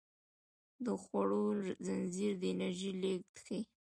د 0.85 0.87
خوړو 1.01 1.45
زنځیر 1.85 2.33
د 2.41 2.43
انرژۍ 2.53 2.91
لیږد 3.01 3.33
ښيي 3.43 3.61